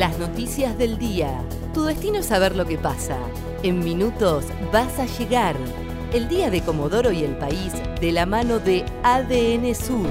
Las 0.00 0.18
noticias 0.18 0.78
del 0.78 0.96
día. 0.96 1.44
Tu 1.74 1.84
destino 1.84 2.20
es 2.20 2.24
saber 2.24 2.56
lo 2.56 2.64
que 2.64 2.78
pasa. 2.78 3.18
En 3.62 3.80
minutos 3.80 4.46
vas 4.72 4.98
a 4.98 5.04
llegar. 5.04 5.54
El 6.14 6.26
día 6.26 6.48
de 6.48 6.62
Comodoro 6.62 7.12
y 7.12 7.22
el 7.22 7.36
país 7.36 7.74
de 8.00 8.10
la 8.10 8.24
mano 8.24 8.60
de 8.60 8.82
ADN 9.02 9.74
Sur. 9.74 10.06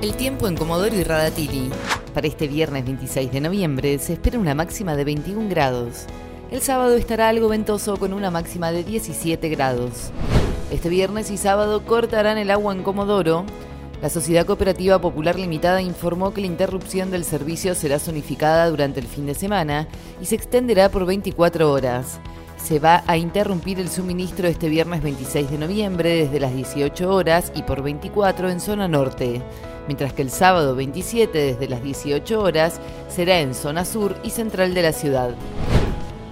El 0.00 0.16
tiempo 0.16 0.48
en 0.48 0.56
Comodoro 0.56 0.96
y 0.96 1.04
Radatili. 1.04 1.68
Para 2.14 2.26
este 2.26 2.48
viernes 2.48 2.86
26 2.86 3.30
de 3.30 3.42
noviembre 3.42 3.98
se 3.98 4.14
espera 4.14 4.38
una 4.38 4.54
máxima 4.54 4.96
de 4.96 5.04
21 5.04 5.50
grados. 5.50 6.06
El 6.50 6.62
sábado 6.62 6.94
estará 6.94 7.28
algo 7.28 7.50
ventoso 7.50 7.98
con 7.98 8.14
una 8.14 8.30
máxima 8.30 8.72
de 8.72 8.84
17 8.84 9.50
grados. 9.50 10.12
Este 10.70 10.88
viernes 10.88 11.30
y 11.30 11.36
sábado 11.36 11.84
cortarán 11.84 12.38
el 12.38 12.50
agua 12.50 12.72
en 12.72 12.82
Comodoro. 12.82 13.44
La 14.02 14.10
Sociedad 14.10 14.44
Cooperativa 14.44 15.00
Popular 15.00 15.38
Limitada 15.38 15.80
informó 15.80 16.34
que 16.34 16.42
la 16.42 16.48
interrupción 16.48 17.10
del 17.10 17.24
servicio 17.24 17.74
será 17.74 17.98
zonificada 17.98 18.68
durante 18.68 19.00
el 19.00 19.06
fin 19.06 19.24
de 19.24 19.34
semana 19.34 19.88
y 20.20 20.26
se 20.26 20.34
extenderá 20.34 20.90
por 20.90 21.06
24 21.06 21.72
horas. 21.72 22.20
Se 22.62 22.78
va 22.78 23.04
a 23.06 23.16
interrumpir 23.16 23.80
el 23.80 23.88
suministro 23.88 24.48
este 24.48 24.68
viernes 24.68 25.02
26 25.02 25.50
de 25.50 25.58
noviembre 25.58 26.14
desde 26.14 26.40
las 26.40 26.54
18 26.54 27.10
horas 27.10 27.52
y 27.54 27.62
por 27.62 27.82
24 27.82 28.50
en 28.50 28.60
zona 28.60 28.86
norte, 28.86 29.40
mientras 29.86 30.12
que 30.12 30.22
el 30.22 30.30
sábado 30.30 30.76
27 30.76 31.38
desde 31.38 31.68
las 31.68 31.82
18 31.82 32.38
horas 32.38 32.80
será 33.08 33.40
en 33.40 33.54
zona 33.54 33.86
sur 33.86 34.14
y 34.22 34.30
central 34.30 34.74
de 34.74 34.82
la 34.82 34.92
ciudad. 34.92 35.30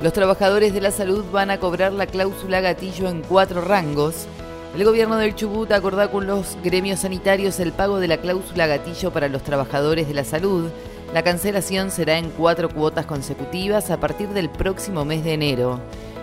Los 0.03 0.13
trabajadores 0.13 0.75
de 0.75 0.83
la 0.83 0.91
salud 0.91 1.25
van 1.33 1.51
a 1.51 1.59
cobrar 1.59 1.93
la 1.93 2.07
cláusula 2.07 2.61
gatillo 2.61 3.09
en 3.09 3.23
cuatro 3.23 3.63
rangos. 3.63 4.27
El 4.75 4.85
gobierno 4.85 5.19
del 5.19 5.37
Chubut 5.37 5.71
acordó 5.71 6.11
con 6.11 6.27
los 6.27 6.59
gremios 6.65 7.01
sanitarios 7.01 7.61
el 7.61 7.71
pago 7.71 8.01
de 8.01 8.09
la 8.09 8.17
cláusula 8.17 8.67
gatillo 8.67 9.13
para 9.13 9.29
los 9.29 9.45
trabajadores 9.45 10.09
de 10.09 10.15
la 10.15 10.25
salud. 10.25 10.69
La 11.13 11.23
cancelación 11.23 11.93
será 11.93 12.19
en 12.19 12.29
cuatro 12.31 12.69
cuotas 12.69 13.07
consecutivas 13.07 13.93
a 13.93 14.01
partir 14.01 14.31
del 14.31 14.51
próximo 14.51 15.05
mes 15.05 15.23
de 15.23 15.35
enero. 15.35 15.79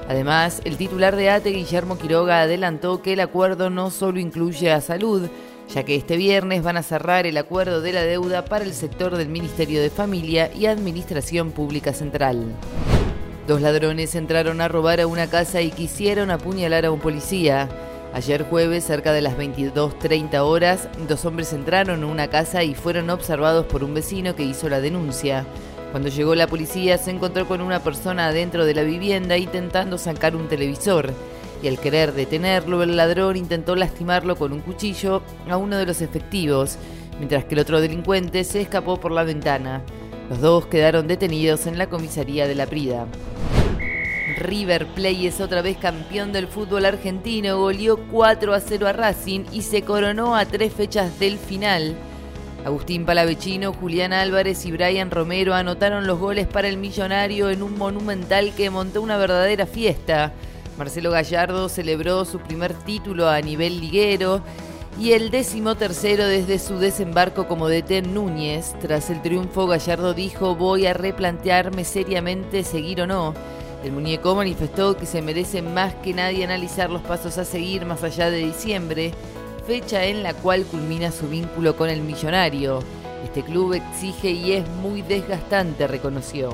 Además, 0.10 0.62
el 0.66 0.76
titular 0.76 1.16
de 1.16 1.30
ATE, 1.30 1.52
Guillermo 1.52 1.98
Quiroga, 1.98 2.42
adelantó 2.42 3.02
que 3.02 3.14
el 3.14 3.22
acuerdo 3.22 3.70
no 3.70 3.90
solo 3.90 4.20
incluye 4.20 4.70
a 4.70 4.82
salud, 4.82 5.30
ya 5.74 5.84
que 5.84 5.96
este 5.96 6.18
viernes 6.18 6.62
van 6.62 6.76
a 6.76 6.84
cerrar 6.84 7.26
el 7.26 7.38
acuerdo 7.38 7.80
de 7.80 7.94
la 7.94 8.02
deuda 8.02 8.44
para 8.44 8.66
el 8.66 8.74
sector 8.74 9.16
del 9.16 9.30
Ministerio 9.30 9.82
de 9.82 9.90
Familia 9.90 10.52
y 10.54 10.66
Administración 10.66 11.52
Pública 11.52 11.94
Central. 11.94 12.48
Dos 13.48 13.62
ladrones 13.62 14.14
entraron 14.16 14.60
a 14.60 14.68
robar 14.68 15.00
a 15.00 15.08
una 15.08 15.28
casa 15.28 15.62
y 15.62 15.72
quisieron 15.72 16.32
apuñalar 16.32 16.86
a 16.86 16.92
un 16.92 17.00
policía. 17.00 17.70
Ayer 18.14 18.44
jueves, 18.44 18.84
cerca 18.84 19.14
de 19.14 19.22
las 19.22 19.38
22.30 19.38 20.40
horas, 20.40 20.90
dos 21.08 21.24
hombres 21.24 21.54
entraron 21.54 22.04
a 22.04 22.08
una 22.08 22.28
casa 22.28 22.62
y 22.64 22.76
fueron 22.76 23.10
observados 23.10 23.66
por 23.66 23.86
un 23.86 23.94
vecino 23.94 24.36
que 24.36 24.44
hizo 24.44 24.68
la 24.68 24.82
denuncia. 24.82 25.46
Cuando 25.92 26.10
llegó 26.10 26.36
la 26.36 26.48
policía 26.48 26.98
se 26.98 27.12
encontró 27.12 27.48
con 27.48 27.62
una 27.62 27.80
persona 27.80 28.28
adentro 28.28 28.66
de 28.66 28.74
la 28.74 28.84
vivienda 28.84 29.38
intentando 29.38 29.98
sacar 29.98 30.36
un 30.36 30.50
televisor 30.50 31.14
y 31.64 31.68
al 31.68 31.80
querer 31.80 32.14
detenerlo 32.14 32.84
el 32.84 32.98
ladrón 32.98 33.38
intentó 33.38 33.76
lastimarlo 33.76 34.36
con 34.36 34.52
un 34.52 34.60
cuchillo 34.60 35.22
a 35.50 35.56
uno 35.58 35.78
de 35.78 35.86
los 35.86 36.02
efectivos, 36.02 36.78
mientras 37.18 37.46
que 37.46 37.56
el 37.56 37.62
otro 37.62 37.80
delincuente 37.80 38.44
se 38.44 38.62
escapó 38.62 39.00
por 39.00 39.12
la 39.12 39.24
ventana. 39.24 39.84
Los 40.30 40.42
dos 40.42 40.66
quedaron 40.66 41.08
detenidos 41.08 41.66
en 41.66 41.78
la 41.78 41.88
comisaría 41.88 42.48
de 42.48 42.56
la 42.56 42.66
Prida. 42.66 43.06
River 44.38 44.88
Plate 44.88 45.28
es 45.28 45.42
otra 45.42 45.62
vez 45.62 45.78
campeón 45.78 46.32
del 46.32 46.48
fútbol 46.48 46.86
argentino, 46.86 47.58
goleó 47.58 47.98
4 47.98 48.54
a 48.54 48.60
0 48.60 48.88
a 48.88 48.94
Racing 48.94 49.46
y 49.52 49.64
se 49.64 49.82
coronó 49.82 50.36
a 50.36 50.46
tres 50.46 50.74
fechas 50.74 51.20
del 51.20 51.38
final. 51.38 51.96
Agustín 52.64 53.06
Palavecino, 53.06 53.74
Julián 53.74 54.14
Álvarez 54.14 54.66
y 54.66 54.72
Brian 54.72 55.10
Romero 55.10 55.56
anotaron 55.56 56.06
los 56.06 56.20
goles 56.20 56.48
para 56.48 56.68
el 56.68 56.78
millonario 56.78 57.50
en 57.50 57.64
un 57.64 57.78
monumental 57.78 58.54
que 58.54 58.70
montó 58.70 59.02
una 59.02 59.18
verdadera 59.18 59.66
fiesta. 59.66 60.32
Marcelo 60.78 61.12
Gallardo 61.12 61.70
celebró 61.70 62.24
su 62.24 62.40
primer 62.40 62.74
título 62.74 63.28
a 63.28 63.42
nivel 63.42 63.82
liguero 63.82 64.42
y 65.00 65.14
el 65.14 65.32
décimo 65.32 65.76
tercero 65.76 66.28
desde 66.28 66.60
su 66.60 66.78
desembarco 66.78 67.48
como 67.48 67.68
DT 67.68 68.04
Núñez. 68.04 68.76
Tras 68.80 69.10
el 69.10 69.22
triunfo, 69.24 69.66
Gallardo 69.66 70.14
dijo 70.14 70.56
voy 70.56 70.86
a 70.86 70.94
replantearme 70.94 71.84
seriamente 71.84 72.64
seguir 72.64 73.02
o 73.02 73.08
no. 73.08 73.34
El 73.84 73.94
muñeco 73.94 74.36
manifestó 74.36 74.96
que 74.96 75.08
se 75.08 75.24
merece 75.24 75.64
más 75.64 75.96
que 75.96 76.14
nadie 76.14 76.44
analizar 76.44 76.92
los 76.92 77.02
pasos 77.02 77.40
a 77.40 77.46
seguir 77.46 77.86
más 77.86 78.04
allá 78.04 78.30
de 78.30 78.38
diciembre, 78.38 79.12
fecha 79.66 80.06
en 80.06 80.22
la 80.22 80.36
cual 80.36 80.66
culmina 80.66 81.12
su 81.12 81.28
vínculo 81.28 81.76
con 81.76 81.90
el 81.90 82.02
millonario. 82.02 82.80
Este 83.24 83.42
club 83.42 83.74
exige 83.74 84.30
y 84.30 84.54
es 84.54 84.68
muy 84.68 85.02
desgastante, 85.02 85.88
reconoció. 85.88 86.54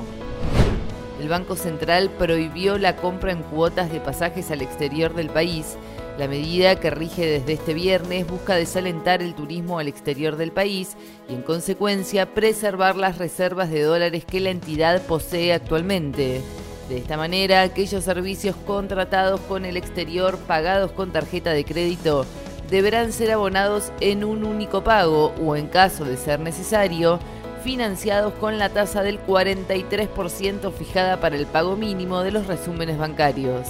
El 1.20 1.28
Banco 1.28 1.54
Central 1.54 2.10
prohibió 2.16 2.78
la 2.78 2.96
compra 2.96 3.32
en 3.32 3.42
cuotas 3.42 3.92
de 3.92 4.00
pasajes 4.00 4.50
al 4.50 4.62
exterior 4.62 5.14
del 5.14 5.28
país. 5.28 5.76
La 6.16 6.28
medida 6.28 6.80
que 6.80 6.90
rige 6.90 7.26
desde 7.26 7.54
este 7.54 7.74
viernes 7.74 8.26
busca 8.26 8.54
desalentar 8.54 9.20
el 9.20 9.34
turismo 9.34 9.78
al 9.78 9.88
exterior 9.88 10.36
del 10.36 10.52
país 10.52 10.96
y 11.28 11.34
en 11.34 11.42
consecuencia 11.42 12.32
preservar 12.34 12.96
las 12.96 13.18
reservas 13.18 13.70
de 13.70 13.82
dólares 13.82 14.24
que 14.24 14.40
la 14.40 14.50
entidad 14.50 15.02
posee 15.02 15.52
actualmente. 15.52 16.40
De 16.88 16.96
esta 16.96 17.18
manera, 17.18 17.62
aquellos 17.62 18.02
servicios 18.04 18.56
contratados 18.66 19.40
con 19.42 19.66
el 19.66 19.76
exterior 19.76 20.38
pagados 20.38 20.90
con 20.92 21.12
tarjeta 21.12 21.50
de 21.50 21.64
crédito 21.64 22.24
deberán 22.70 23.12
ser 23.12 23.30
abonados 23.30 23.92
en 24.00 24.24
un 24.24 24.44
único 24.44 24.82
pago 24.82 25.34
o, 25.42 25.56
en 25.56 25.66
caso 25.66 26.04
de 26.04 26.16
ser 26.16 26.40
necesario, 26.40 27.18
financiados 27.62 28.32
con 28.34 28.58
la 28.58 28.70
tasa 28.70 29.02
del 29.02 29.20
43% 29.20 30.72
fijada 30.72 31.20
para 31.20 31.36
el 31.36 31.46
pago 31.46 31.76
mínimo 31.76 32.20
de 32.20 32.30
los 32.30 32.46
resúmenes 32.46 32.96
bancarios. 32.96 33.68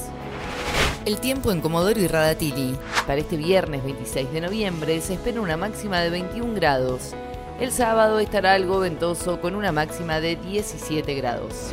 El 1.04 1.18
tiempo 1.18 1.50
en 1.50 1.60
Comodoro 1.60 1.98
y 1.98 2.06
Radatili. 2.06 2.76
Para 3.06 3.20
este 3.20 3.36
viernes 3.36 3.82
26 3.82 4.30
de 4.32 4.40
noviembre 4.42 5.00
se 5.00 5.14
espera 5.14 5.40
una 5.40 5.56
máxima 5.56 6.00
de 6.00 6.10
21 6.10 6.54
grados. 6.54 7.14
El 7.60 7.72
sábado 7.72 8.20
estará 8.20 8.52
algo 8.52 8.78
ventoso 8.78 9.40
con 9.40 9.56
una 9.56 9.72
máxima 9.72 10.20
de 10.20 10.36
17 10.36 11.14
grados. 11.14 11.72